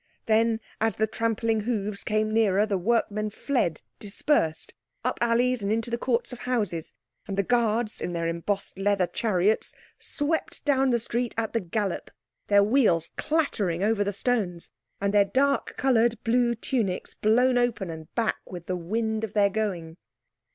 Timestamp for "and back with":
17.91-18.65